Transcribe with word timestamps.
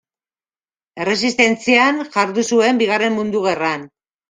Erresistentzian 1.05 2.01
jardun 2.17 2.49
zuen 2.55 2.83
Bigarren 2.83 3.17
Mundu 3.21 3.45
Gerran. 3.49 3.89